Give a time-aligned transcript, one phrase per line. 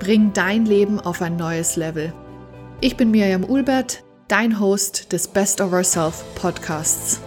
[0.00, 2.14] Bring dein Leben auf ein neues Level.
[2.80, 7.20] Ich bin Miriam Ulbert, dein Host des Best of Ourself Podcasts.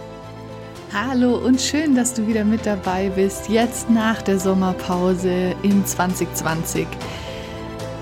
[0.92, 6.88] Hallo und schön, dass du wieder mit dabei bist, jetzt nach der Sommerpause in 2020.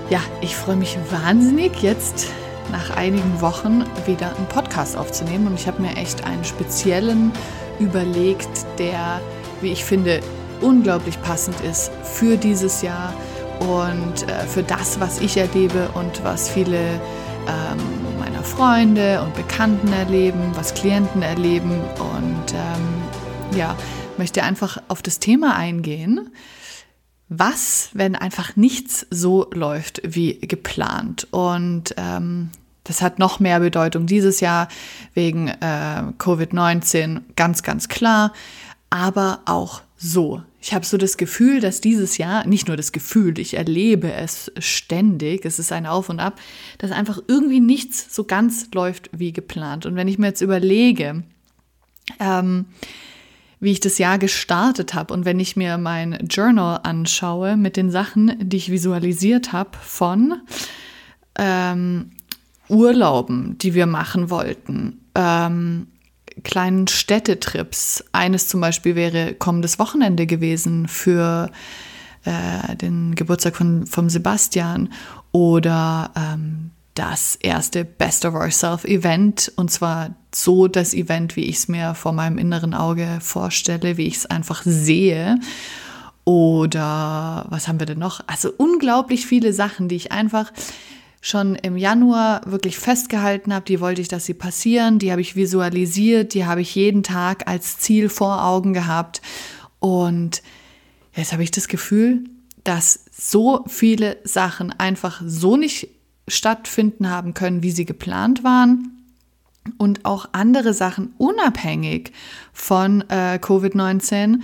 [0.09, 2.29] Ja, ich freue mich wahnsinnig, jetzt
[2.71, 7.31] nach einigen Wochen wieder einen Podcast aufzunehmen und ich habe mir echt einen speziellen
[7.79, 9.21] überlegt, der,
[9.61, 10.21] wie ich finde,
[10.61, 13.13] unglaublich passend ist für dieses Jahr
[13.67, 16.79] und äh, für das, was ich erlebe und was viele
[17.47, 23.75] ähm, meiner Freunde und Bekannten erleben, was Klienten erleben und ähm, ja,
[24.17, 26.29] möchte einfach auf das Thema eingehen.
[27.29, 31.27] Was, wenn einfach nichts so läuft wie geplant?
[31.31, 32.51] Und ähm,
[32.83, 34.67] das hat noch mehr Bedeutung dieses Jahr
[35.13, 38.33] wegen äh, Covid-19, ganz, ganz klar,
[38.89, 40.43] aber auch so.
[40.59, 44.51] Ich habe so das Gefühl, dass dieses Jahr, nicht nur das Gefühl, ich erlebe es
[44.57, 46.39] ständig, es ist ein Auf und Ab,
[46.77, 49.85] dass einfach irgendwie nichts so ganz läuft wie geplant.
[49.85, 51.23] Und wenn ich mir jetzt überlege,
[52.19, 52.65] ähm,
[53.61, 57.89] wie ich das Jahr gestartet habe und wenn ich mir mein Journal anschaue mit den
[57.89, 60.41] Sachen, die ich visualisiert habe von
[61.39, 62.11] ähm,
[62.67, 65.87] Urlauben, die wir machen wollten, ähm,
[66.43, 68.03] kleinen Städtetrips.
[68.11, 71.51] Eines zum Beispiel wäre kommendes Wochenende gewesen für
[72.25, 74.89] äh, den Geburtstag von, vom Sebastian
[75.31, 81.57] oder ähm, das erste Best of Ourself Event und zwar so das Event, wie ich
[81.57, 85.39] es mir vor meinem inneren Auge vorstelle, wie ich es einfach sehe.
[86.25, 88.21] Oder was haben wir denn noch?
[88.27, 90.53] Also unglaublich viele Sachen, die ich einfach
[91.23, 95.37] schon im Januar wirklich festgehalten habe, die wollte ich, dass sie passieren, die habe ich
[95.37, 99.21] visualisiert, die habe ich jeden Tag als Ziel vor Augen gehabt.
[99.79, 100.43] Und
[101.15, 102.25] jetzt habe ich das Gefühl,
[102.65, 105.87] dass so viele Sachen einfach so nicht
[106.27, 108.91] stattfinden haben können, wie sie geplant waren.
[109.77, 112.11] Und auch andere Sachen unabhängig
[112.51, 114.41] von äh, Covid-19,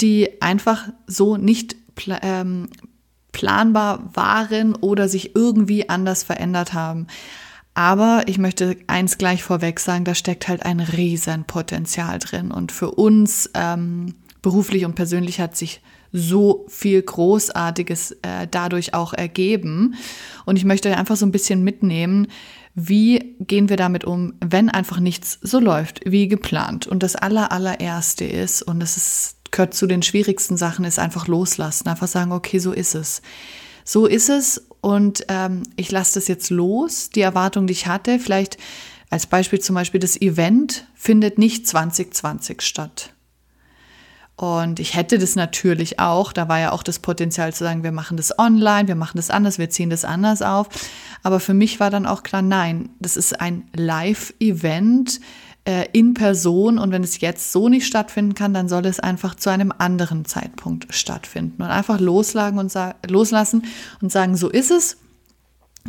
[0.00, 1.74] die einfach so nicht
[2.22, 2.68] ähm,
[3.32, 7.06] planbar waren oder sich irgendwie anders verändert haben.
[7.74, 12.50] Aber ich möchte eins gleich vorweg sagen, da steckt halt ein Riesenpotenzial drin.
[12.50, 15.80] Und für uns ähm, beruflich und persönlich hat sich
[16.12, 19.94] so viel Großartiges äh, dadurch auch ergeben.
[20.44, 22.26] Und ich möchte einfach so ein bisschen mitnehmen,
[22.74, 26.86] wie gehen wir damit um, wenn einfach nichts so läuft wie geplant.
[26.86, 31.26] Und das aller, allererste ist, und das ist gehört zu den schwierigsten Sachen, ist einfach
[31.26, 31.88] loslassen.
[31.88, 33.22] Einfach sagen, okay, so ist es.
[33.84, 37.10] So ist es und ähm, ich lasse das jetzt los.
[37.10, 38.56] Die Erwartung, die ich hatte, vielleicht
[39.10, 43.12] als Beispiel zum Beispiel das Event findet nicht 2020 statt.
[44.36, 47.92] Und ich hätte das natürlich auch, da war ja auch das Potenzial zu sagen, wir
[47.92, 50.68] machen das online, wir machen das anders, wir ziehen das anders auf.
[51.22, 55.20] Aber für mich war dann auch klar, nein, das ist ein Live-Event
[55.70, 59.36] äh, in Person und wenn es jetzt so nicht stattfinden kann, dann soll es einfach
[59.36, 62.74] zu einem anderen Zeitpunkt stattfinden und einfach loslagen und
[63.08, 63.62] loslassen
[64.02, 64.96] und sagen, so ist es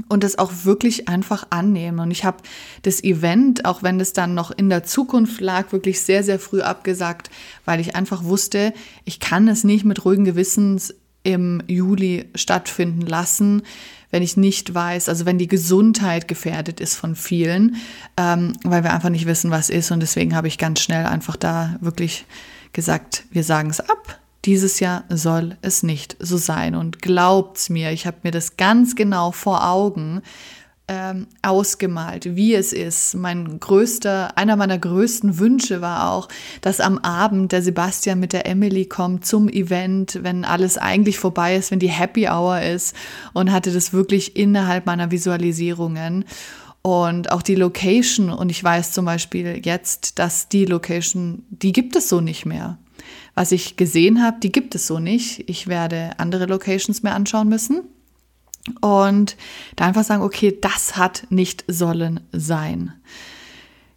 [0.07, 1.99] und das auch wirklich einfach annehmen.
[1.99, 2.37] Und ich habe
[2.83, 6.61] das Event, auch wenn es dann noch in der Zukunft lag, wirklich sehr, sehr früh
[6.61, 7.31] abgesagt,
[7.65, 10.93] weil ich einfach wusste, ich kann es nicht mit ruhigen Gewissens
[11.23, 13.63] im Juli stattfinden lassen
[14.11, 17.77] wenn ich nicht weiß, also wenn die Gesundheit gefährdet ist von vielen,
[18.17, 19.89] ähm, weil wir einfach nicht wissen, was ist.
[19.91, 22.25] Und deswegen habe ich ganz schnell einfach da wirklich
[22.73, 24.19] gesagt, wir sagen es ab.
[24.43, 26.75] Dieses Jahr soll es nicht so sein.
[26.75, 30.21] Und glaubt's mir, ich habe mir das ganz genau vor Augen,
[30.87, 33.15] ähm, ausgemalt, wie es ist.
[33.15, 36.27] Mein größter, einer meiner größten Wünsche war auch,
[36.61, 41.55] dass am Abend der Sebastian mit der Emily kommt zum Event, wenn alles eigentlich vorbei
[41.55, 42.95] ist, wenn die Happy Hour ist
[43.33, 46.25] und hatte das wirklich innerhalb meiner Visualisierungen.
[46.81, 51.95] Und auch die Location, und ich weiß zum Beispiel jetzt, dass die Location, die gibt
[51.95, 52.79] es so nicht mehr.
[53.35, 55.47] Was ich gesehen habe, die gibt es so nicht.
[55.49, 57.83] Ich werde andere Locations mir anschauen müssen.
[58.79, 59.37] Und
[59.75, 62.93] da einfach sagen, okay, das hat nicht sollen sein.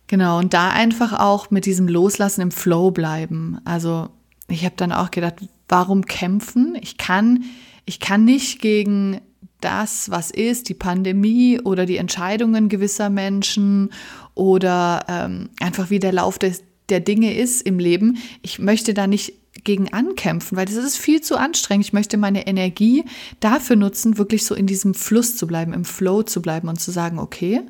[0.07, 3.59] Genau, und da einfach auch mit diesem Loslassen im Flow bleiben.
[3.65, 4.09] Also
[4.49, 5.37] ich habe dann auch gedacht,
[5.69, 6.77] warum kämpfen?
[6.81, 7.45] Ich kann,
[7.85, 9.21] ich kann nicht gegen
[9.61, 13.91] das, was ist, die Pandemie oder die Entscheidungen gewisser Menschen
[14.35, 18.19] oder ähm, einfach wie der Lauf des, der Dinge ist im Leben.
[18.43, 21.87] Ich möchte da nicht gegen ankämpfen, weil das ist viel zu anstrengend.
[21.87, 23.05] Ich möchte meine Energie
[23.41, 26.91] dafür nutzen, wirklich so in diesem Fluss zu bleiben, im Flow zu bleiben und zu
[26.91, 27.63] sagen, okay,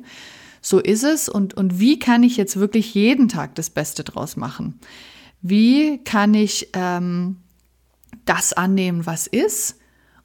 [0.61, 4.35] so ist es und, und wie kann ich jetzt wirklich jeden Tag das Beste draus
[4.35, 4.79] machen?
[5.41, 7.37] Wie kann ich ähm,
[8.25, 9.77] das annehmen, was ist?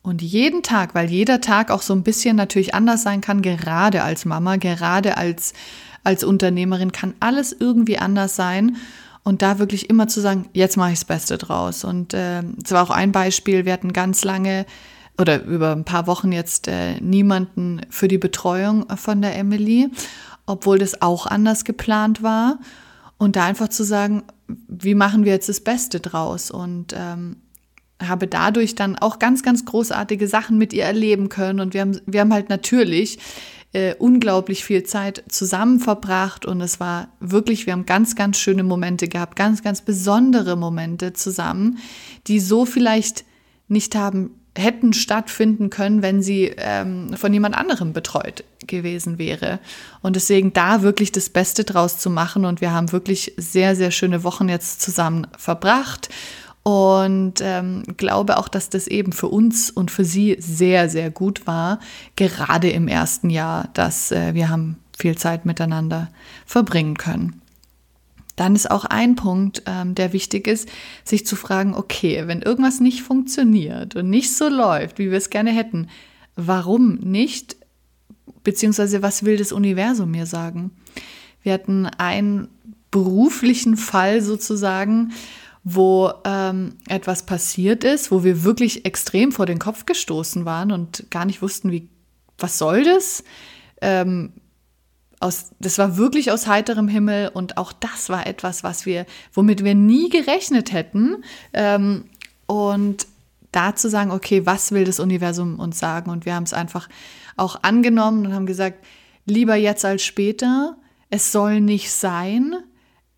[0.03, 4.03] Und jeden Tag, weil jeder Tag auch so ein bisschen natürlich anders sein kann, gerade
[4.03, 5.53] als Mama, gerade als,
[6.05, 8.79] als Unternehmerin, kann alles irgendwie anders sein.
[9.23, 11.85] Und da wirklich immer zu sagen, jetzt mache ich das Beste draus.
[11.85, 14.67] Und äh, es war auch ein Beispiel, wir hatten ganz lange
[15.19, 19.91] oder über ein paar Wochen jetzt äh, niemanden für die Betreuung von der Emily,
[20.47, 22.59] obwohl das auch anders geplant war.
[23.19, 26.51] Und da einfach zu sagen, wie machen wir jetzt das Beste draus?
[26.51, 27.37] Und ähm,
[28.03, 31.61] habe dadurch dann auch ganz, ganz großartige Sachen mit ihr erleben können.
[31.61, 33.19] Und wir haben, wir haben halt natürlich
[33.73, 38.63] äh, unglaublich viel Zeit zusammen verbracht und es war wirklich, wir haben ganz, ganz schöne
[38.63, 41.79] Momente gehabt, ganz, ganz besondere Momente zusammen,
[42.27, 43.25] die so vielleicht
[43.69, 49.61] nicht haben hätten stattfinden können, wenn sie ähm, von jemand anderem betreut gewesen wäre.
[50.03, 52.45] Und deswegen da wirklich das Beste draus zu machen.
[52.45, 56.09] Und wir haben wirklich sehr, sehr schöne Wochen jetzt zusammen verbracht.
[56.63, 61.47] Und ähm, glaube auch, dass das eben für uns und für sie sehr, sehr gut
[61.47, 61.81] war,
[62.17, 66.11] gerade im ersten Jahr, dass äh, wir haben viel Zeit miteinander
[66.45, 67.41] verbringen können.
[68.37, 70.69] Dann ist auch ein Punkt, ähm, der wichtig ist,
[71.05, 75.31] sich zu fragen, okay, wenn irgendwas nicht funktioniert und nicht so läuft, wie wir es
[75.31, 75.89] gerne hätten,
[76.37, 77.57] warum nicht?
[78.43, 80.71] Beziehungsweise was will das Universum mir sagen?
[81.43, 82.49] Wir hatten einen
[82.91, 85.13] beruflichen Fall sozusagen,
[85.63, 91.11] wo ähm, etwas passiert ist, wo wir wirklich extrem vor den Kopf gestoßen waren und
[91.11, 91.89] gar nicht wussten, wie,
[92.39, 93.25] was soll das?
[93.83, 94.33] Ähm,
[95.21, 99.05] aus, das war wirklich aus heiterem Himmel und auch das war etwas, was wir,
[99.35, 101.23] womit wir nie gerechnet hätten.
[101.53, 102.07] Ähm,
[102.47, 103.07] und
[103.53, 106.11] da zu sagen, okay, was will das Universum uns sagen?
[106.11, 106.89] Und wir haben es einfach
[107.37, 108.85] auch angenommen und haben gesagt,
[109.27, 110.77] lieber jetzt als später.
[111.11, 112.57] Es soll nicht sein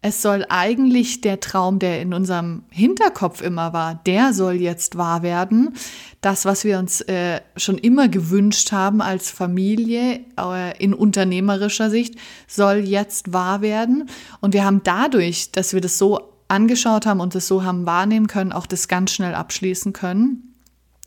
[0.05, 5.23] es soll eigentlich der Traum, der in unserem Hinterkopf immer war, der soll jetzt wahr
[5.23, 5.75] werden.
[6.21, 12.17] Das, was wir uns äh, schon immer gewünscht haben als Familie äh, in unternehmerischer Sicht,
[12.49, 14.09] soll jetzt wahr werden.
[14.41, 18.27] Und wir haben dadurch, dass wir das so angeschaut haben und das so haben wahrnehmen
[18.27, 20.52] können, auch das ganz schnell abschließen können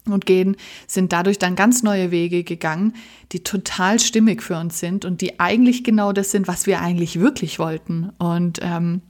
[0.07, 0.55] und gehen,
[0.87, 2.93] sind dadurch dann ganz neue Wege gegangen,
[3.31, 7.19] die total stimmig für uns sind und die eigentlich genau das sind, was wir eigentlich
[7.19, 8.11] wirklich wollten.
[8.17, 9.01] Und ähm,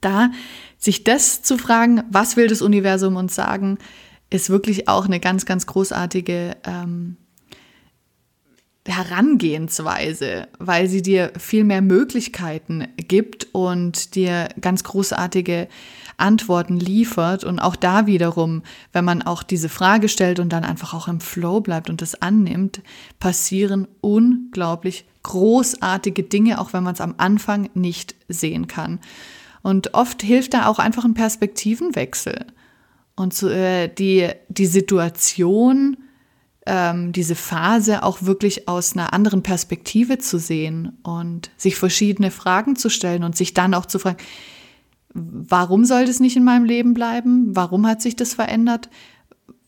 [0.00, 0.30] da
[0.78, 3.78] sich das zu fragen, was will das Universum uns sagen,
[4.30, 7.16] ist wirklich auch eine ganz, ganz großartige ähm,
[8.86, 15.68] Herangehensweise, weil sie dir viel mehr Möglichkeiten gibt und dir ganz großartige
[16.16, 17.44] Antworten liefert.
[17.44, 18.62] Und auch da wiederum,
[18.92, 22.20] wenn man auch diese Frage stellt und dann einfach auch im Flow bleibt und das
[22.20, 22.82] annimmt,
[23.20, 29.00] passieren unglaublich großartige Dinge, auch wenn man es am Anfang nicht sehen kann.
[29.62, 32.46] Und oft hilft da auch einfach ein Perspektivenwechsel.
[33.16, 35.96] Und so, äh, die, die Situation,
[36.66, 42.76] ähm, diese Phase auch wirklich aus einer anderen Perspektive zu sehen und sich verschiedene Fragen
[42.76, 44.18] zu stellen und sich dann auch zu fragen,
[45.14, 47.54] warum soll das nicht in meinem Leben bleiben?
[47.54, 48.90] Warum hat sich das verändert?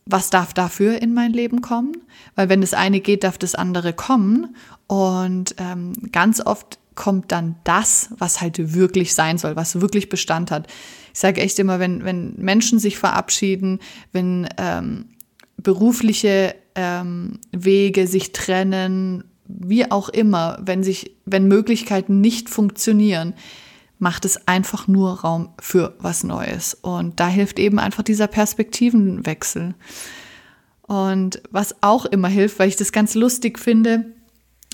[0.04, 1.96] Was darf dafür in mein Leben kommen?
[2.34, 4.56] Weil wenn das eine geht, darf das andere kommen.
[4.86, 10.50] Und ähm, ganz oft kommt dann das, was halt wirklich sein soll, was wirklich Bestand
[10.50, 10.66] hat.
[11.12, 13.80] Ich sage echt immer, wenn, wenn Menschen sich verabschieden,
[14.12, 15.06] wenn ähm,
[15.56, 23.34] berufliche ähm, Wege sich trennen, wie auch immer, wenn sich, wenn Möglichkeiten nicht funktionieren,
[23.98, 26.74] macht es einfach nur Raum für was Neues.
[26.74, 29.74] Und da hilft eben einfach dieser Perspektivenwechsel.
[30.82, 34.06] Und was auch immer hilft, weil ich das ganz lustig finde,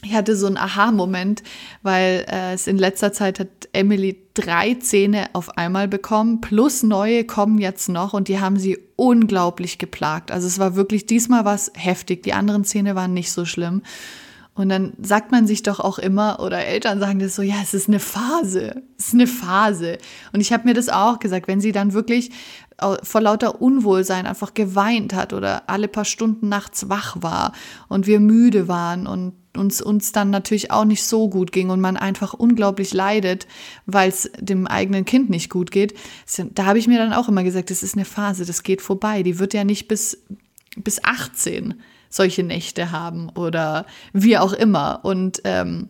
[0.05, 1.45] ich hatte so einen Aha-Moment,
[1.83, 7.25] weil äh, es in letzter Zeit hat Emily drei Zähne auf einmal bekommen, plus neue
[7.25, 10.33] kommen jetzt noch und die haben sie unglaublich geplagt.
[10.33, 12.25] Also es war wirklich diesmal was heftig.
[12.25, 13.83] Die anderen Zähne waren nicht so schlimm.
[14.55, 17.73] Und dann sagt man sich doch auch immer, oder Eltern sagen das so, ja, es
[17.73, 19.97] ist eine Phase, es ist eine Phase.
[20.33, 22.31] Und ich habe mir das auch gesagt, wenn sie dann wirklich
[23.03, 27.53] vor lauter Unwohlsein einfach geweint hat oder alle paar Stunden nachts wach war
[27.89, 31.81] und wir müde waren und uns, uns dann natürlich auch nicht so gut ging und
[31.81, 33.47] man einfach unglaublich leidet,
[33.87, 35.95] weil es dem eigenen Kind nicht gut geht.
[36.55, 39.23] Da habe ich mir dann auch immer gesagt, das ist eine Phase, das geht vorbei.
[39.23, 40.25] Die wird ja nicht bis,
[40.77, 41.75] bis 18
[42.13, 45.01] solche Nächte haben oder wie auch immer.
[45.03, 45.89] Und ähm,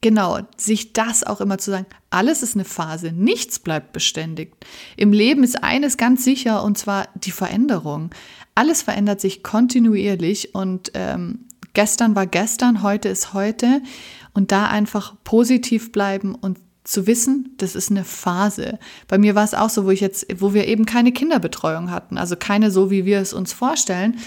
[0.00, 4.54] genau, sich das auch immer zu sagen, alles ist eine Phase, nichts bleibt beständig.
[4.96, 8.10] Im Leben ist eines ganz sicher und zwar die Veränderung.
[8.54, 11.40] Alles verändert sich kontinuierlich und ähm,
[11.74, 13.82] gestern war gestern, heute ist heute
[14.32, 18.78] und da einfach positiv bleiben und zu wissen, das ist eine Phase.
[19.08, 22.16] Bei mir war es auch so, wo ich jetzt, wo wir eben keine Kinderbetreuung hatten,
[22.16, 24.18] also keine so, wie wir es uns vorstellen,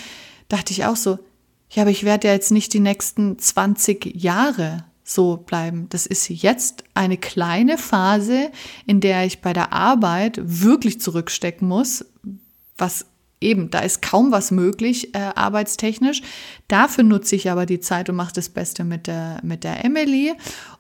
[0.50, 1.20] dachte ich auch so,
[1.72, 5.88] ja, aber ich werde ja jetzt nicht die nächsten 20 Jahre so bleiben.
[5.90, 8.52] Das ist jetzt eine kleine Phase,
[8.86, 12.06] in der ich bei der Arbeit wirklich zurückstecken muss,
[12.78, 13.06] was
[13.42, 16.22] eben, da ist kaum was möglich, äh, arbeitstechnisch.
[16.68, 20.34] Dafür nutze ich aber die Zeit und mache das Beste mit der, mit der Emily.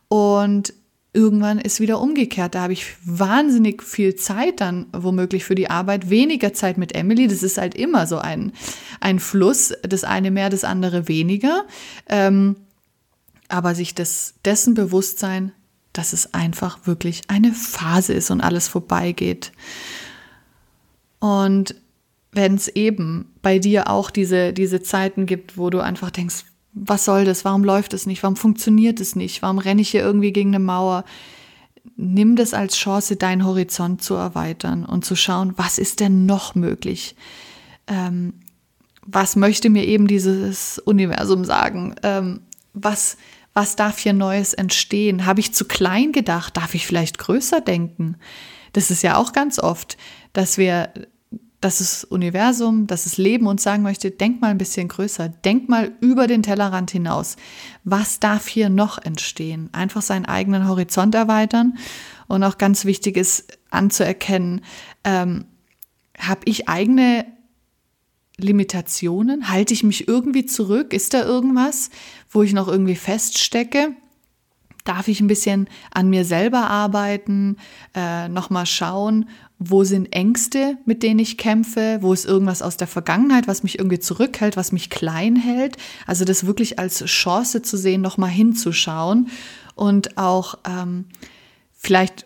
[0.09, 0.73] Und
[1.13, 2.55] irgendwann ist wieder umgekehrt.
[2.55, 7.27] Da habe ich wahnsinnig viel Zeit dann womöglich für die Arbeit, weniger Zeit mit Emily.
[7.27, 8.51] Das ist halt immer so ein,
[8.99, 11.65] ein Fluss, das eine mehr, das andere weniger.
[12.07, 12.55] Ähm,
[13.47, 15.51] aber sich des, dessen bewusst sein,
[15.93, 19.51] dass es einfach wirklich eine Phase ist und alles vorbeigeht.
[21.19, 21.75] Und
[22.31, 27.05] wenn es eben bei dir auch diese, diese Zeiten gibt, wo du einfach denkst, was
[27.05, 27.45] soll das?
[27.45, 28.23] Warum läuft es nicht?
[28.23, 29.41] Warum funktioniert es nicht?
[29.41, 31.03] Warum renne ich hier irgendwie gegen eine Mauer?
[31.95, 36.55] Nimm das als Chance, deinen Horizont zu erweitern und zu schauen, was ist denn noch
[36.55, 37.15] möglich?
[37.87, 38.33] Ähm,
[39.05, 41.95] was möchte mir eben dieses Universum sagen?
[42.03, 42.41] Ähm,
[42.73, 43.17] was,
[43.53, 45.25] was darf hier Neues entstehen?
[45.25, 46.55] Habe ich zu klein gedacht?
[46.57, 48.17] Darf ich vielleicht größer denken?
[48.73, 49.97] Das ist ja auch ganz oft,
[50.33, 50.93] dass wir
[51.61, 55.91] das Universum, dass das Leben uns sagen möchte, denk mal ein bisschen größer, denk mal
[55.99, 57.35] über den Tellerrand hinaus.
[57.83, 59.69] Was darf hier noch entstehen?
[59.73, 61.77] Einfach seinen eigenen Horizont erweitern
[62.27, 64.61] und auch ganz wichtig ist anzuerkennen,
[65.03, 65.45] ähm,
[66.17, 67.25] habe ich eigene
[68.37, 69.49] Limitationen?
[69.49, 70.93] Halte ich mich irgendwie zurück?
[70.93, 71.89] Ist da irgendwas,
[72.29, 73.93] wo ich noch irgendwie feststecke?
[74.85, 77.57] Darf ich ein bisschen an mir selber arbeiten,
[77.95, 82.87] äh, nochmal schauen, wo sind Ängste, mit denen ich kämpfe, wo ist irgendwas aus der
[82.87, 85.75] Vergangenheit, was mich irgendwie zurückhält, was mich klein hält.
[86.07, 89.29] Also das wirklich als Chance zu sehen, nochmal hinzuschauen
[89.75, 91.05] und auch ähm,
[91.73, 92.25] vielleicht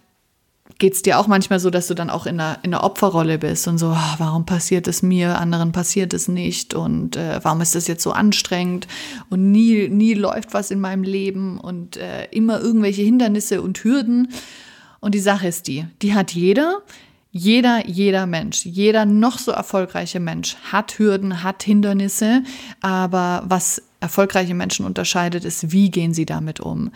[0.80, 3.38] geht es dir auch manchmal so, dass du dann auch in einer, in einer Opferrolle
[3.38, 7.62] bist und so, oh, warum passiert es mir, anderen passiert es nicht und äh, warum
[7.62, 8.88] ist das jetzt so anstrengend
[9.30, 14.30] und nie, nie läuft was in meinem Leben und äh, immer irgendwelche Hindernisse und Hürden.
[15.00, 16.82] Und die Sache ist die, die hat jeder.
[17.36, 22.44] Jeder, jeder Mensch, jeder noch so erfolgreiche Mensch hat Hürden, hat Hindernisse,
[22.80, 26.92] aber was erfolgreiche Menschen unterscheidet, ist, wie gehen sie damit um?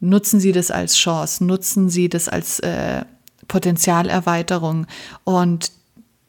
[0.00, 1.44] Nutzen sie das als Chance?
[1.44, 3.04] Nutzen sie das als äh,
[3.48, 4.86] Potenzialerweiterung?
[5.24, 5.72] Und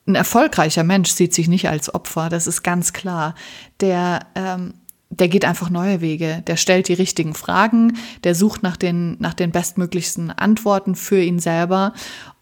[0.07, 3.33] ein erfolgreicher Mensch sieht sich nicht als Opfer, das ist ganz klar.
[3.79, 4.73] Der ähm,
[5.19, 9.33] der geht einfach neue Wege, der stellt die richtigen Fragen, der sucht nach den, nach
[9.33, 11.93] den bestmöglichsten Antworten für ihn selber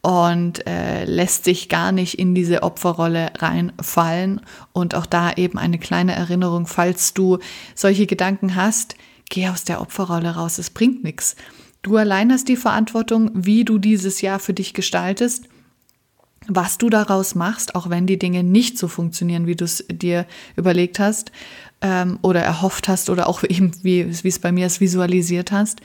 [0.01, 4.41] und äh, lässt sich gar nicht in diese Opferrolle reinfallen.
[4.73, 7.37] Und auch da eben eine kleine Erinnerung, falls du
[7.75, 8.95] solche Gedanken hast,
[9.29, 11.35] geh aus der Opferrolle raus, es bringt nichts.
[11.83, 15.47] Du allein hast die Verantwortung, wie du dieses Jahr für dich gestaltest
[16.47, 20.25] was du daraus machst, auch wenn die Dinge nicht so funktionieren, wie du es dir
[20.55, 21.31] überlegt hast
[21.81, 25.81] ähm, oder erhofft hast oder auch eben, wie, es bei mir ist, visualisiert hast.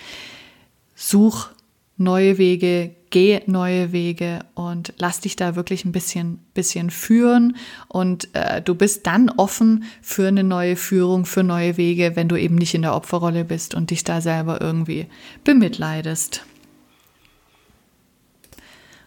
[0.95, 1.51] Such
[1.99, 7.57] neue Wege, geh neue Wege und lass dich da wirklich ein bisschen, bisschen führen.
[7.89, 12.37] Und äh, du bist dann offen für eine neue Führung, für neue Wege, wenn du
[12.37, 15.07] eben nicht in der Opferrolle bist und dich da selber irgendwie
[15.45, 16.45] bemitleidest.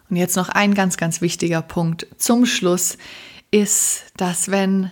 [0.10, 2.98] Und jetzt noch ein ganz, ganz wichtiger Punkt zum Schluss
[3.52, 4.92] ist, dass wenn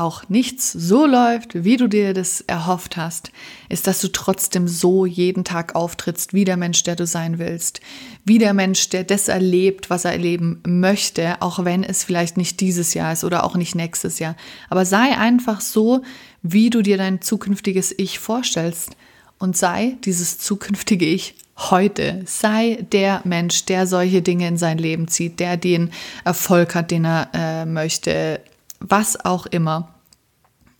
[0.00, 3.30] auch nichts so läuft, wie du dir das erhofft hast,
[3.68, 7.80] ist, dass du trotzdem so jeden Tag auftrittst, wie der Mensch, der du sein willst,
[8.24, 12.60] wie der Mensch, der das erlebt, was er erleben möchte, auch wenn es vielleicht nicht
[12.60, 14.36] dieses Jahr ist oder auch nicht nächstes Jahr.
[14.68, 16.02] Aber sei einfach so,
[16.42, 18.96] wie du dir dein zukünftiges Ich vorstellst
[19.38, 22.22] und sei dieses zukünftige Ich heute.
[22.24, 25.90] Sei der Mensch, der solche Dinge in sein Leben zieht, der den
[26.24, 28.40] Erfolg hat, den er äh, möchte,
[28.80, 29.94] was auch immer.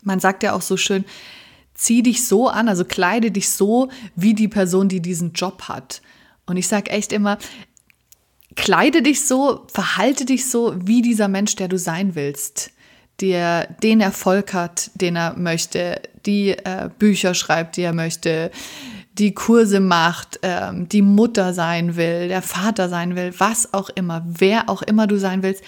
[0.03, 1.05] Man sagt ja auch so schön,
[1.75, 6.03] zieh dich so an, also kleide dich so wie die Person, die diesen Job hat.
[6.47, 7.39] Und ich sage echt immer,
[8.57, 12.73] kleide dich so, verhalte dich so wie dieser Mensch, der du sein willst,
[13.21, 18.51] der den Erfolg hat, den er möchte, die äh, Bücher schreibt, die er möchte,
[19.19, 24.25] die Kurse macht, ähm, die Mutter sein will, der Vater sein will, was auch immer,
[24.27, 25.63] wer auch immer du sein willst,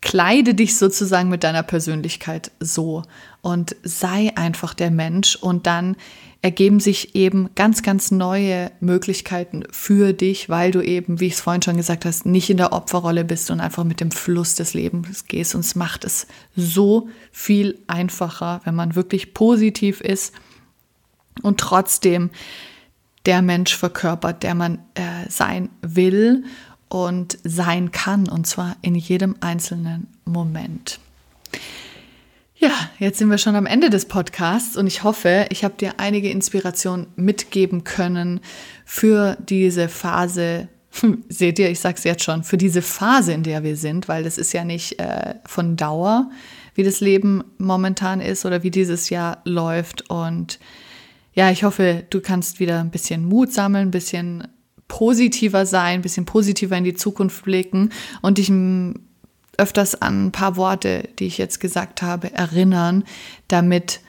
[0.00, 3.02] kleide dich sozusagen mit deiner Persönlichkeit so
[3.40, 5.96] und sei einfach der Mensch und dann
[6.40, 11.40] ergeben sich eben ganz, ganz neue Möglichkeiten für dich, weil du eben, wie ich es
[11.40, 14.72] vorhin schon gesagt hast, nicht in der Opferrolle bist und einfach mit dem Fluss des
[14.72, 15.56] Lebens gehst.
[15.56, 20.32] Und es macht es so viel einfacher, wenn man wirklich positiv ist
[21.42, 22.30] und trotzdem
[23.26, 26.44] der Mensch verkörpert, der man äh, sein will
[26.88, 31.00] und sein kann, und zwar in jedem einzelnen Moment.
[32.60, 35.94] Ja, jetzt sind wir schon am Ende des Podcasts und ich hoffe, ich habe dir
[35.98, 38.40] einige Inspirationen mitgeben können
[38.84, 40.66] für diese Phase.
[41.28, 44.24] Seht ihr, ich sage es jetzt schon, für diese Phase, in der wir sind, weil
[44.24, 46.30] das ist ja nicht äh, von Dauer,
[46.74, 50.10] wie das Leben momentan ist oder wie dieses Jahr läuft.
[50.10, 50.58] Und
[51.34, 54.48] ja, ich hoffe, du kannst wieder ein bisschen Mut sammeln, ein bisschen
[54.88, 57.90] positiver sein, ein bisschen positiver in die Zukunft blicken
[58.22, 58.50] und dich
[59.56, 63.04] öfters an ein paar Worte, die ich jetzt gesagt habe, erinnern,
[63.48, 64.00] damit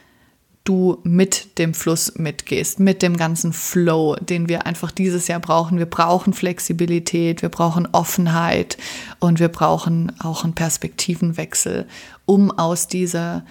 [0.64, 5.80] du mit dem Fluss mitgehst, mit dem ganzen Flow, den wir einfach dieses Jahr brauchen.
[5.80, 8.78] Wir brauchen Flexibilität, wir brauchen Offenheit
[9.20, 11.88] und wir brauchen auch einen Perspektivenwechsel,
[12.26, 13.46] um aus dieser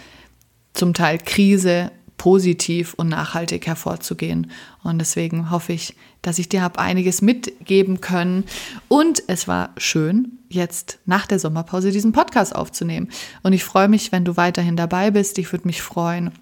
[0.74, 4.50] zum Teil Krise positiv und nachhaltig hervorzugehen.
[4.82, 8.44] Und deswegen hoffe ich, dass ich dir habe einiges mitgeben können.
[8.88, 13.08] Und es war schön, jetzt nach der Sommerpause diesen Podcast aufzunehmen.
[13.42, 15.38] Und ich freue mich, wenn du weiterhin dabei bist.
[15.38, 16.32] Ich würde mich freuen,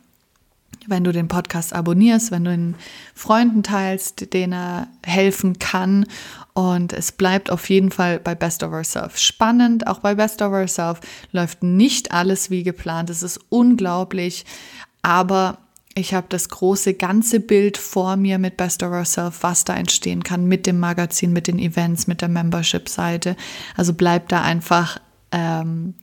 [0.88, 2.75] wenn du den Podcast abonnierst, wenn du ihn
[3.14, 6.06] Freunden teilst, denen er helfen kann.
[6.54, 9.87] Und es bleibt auf jeden Fall bei Best of Ourself spannend.
[9.87, 11.00] Auch bei Best of Ourself
[11.33, 13.11] läuft nicht alles wie geplant.
[13.11, 14.47] Es ist unglaublich.
[15.02, 15.59] Aber
[15.96, 20.22] ich habe das große ganze Bild vor mir mit Best of Ourself, was da entstehen
[20.22, 23.34] kann mit dem Magazin, mit den Events, mit der Membership-Seite.
[23.76, 25.00] Also bleib da einfach
[25.32, 25.94] ähm,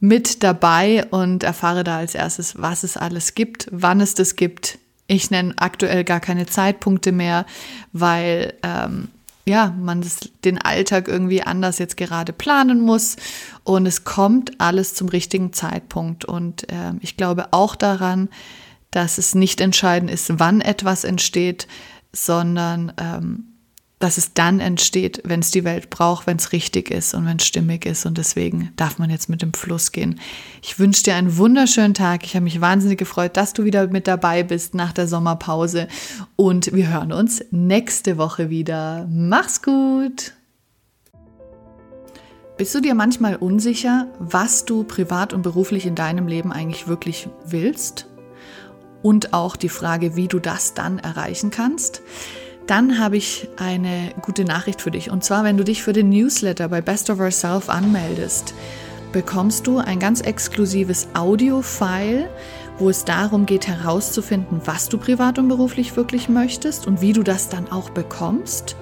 [0.00, 4.78] mit dabei und erfahre da als erstes, was es alles gibt, wann es das gibt.
[5.06, 7.46] Ich nenne aktuell gar keine Zeitpunkte mehr,
[7.94, 9.08] weil ähm,
[9.46, 13.16] ja, man das, den Alltag irgendwie anders jetzt gerade planen muss.
[13.64, 16.26] Und es kommt alles zum richtigen Zeitpunkt.
[16.26, 18.28] Und äh, ich glaube auch daran,
[18.90, 21.66] dass es nicht entscheidend ist, wann etwas entsteht,
[22.12, 23.56] sondern ähm,
[23.98, 27.38] dass es dann entsteht, wenn es die Welt braucht, wenn es richtig ist und wenn
[27.38, 28.04] es stimmig ist.
[28.04, 30.20] Und deswegen darf man jetzt mit dem Fluss gehen.
[30.62, 32.24] Ich wünsche dir einen wunderschönen Tag.
[32.24, 35.88] Ich habe mich wahnsinnig gefreut, dass du wieder mit dabei bist nach der Sommerpause.
[36.36, 39.06] Und wir hören uns nächste Woche wieder.
[39.10, 40.34] Mach's gut!
[42.58, 47.28] Bist du dir manchmal unsicher, was du privat und beruflich in deinem Leben eigentlich wirklich
[47.46, 48.06] willst?
[49.06, 52.02] Und auch die Frage, wie du das dann erreichen kannst,
[52.66, 55.12] dann habe ich eine gute Nachricht für dich.
[55.12, 58.52] Und zwar, wenn du dich für den Newsletter bei Best of Ourself anmeldest,
[59.12, 62.28] bekommst du ein ganz exklusives Audio-File,
[62.80, 67.22] wo es darum geht herauszufinden, was du privat und beruflich wirklich möchtest und wie du
[67.22, 68.74] das dann auch bekommst.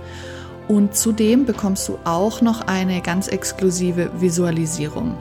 [0.68, 5.18] Und zudem bekommst du auch noch eine ganz exklusive Visualisierung.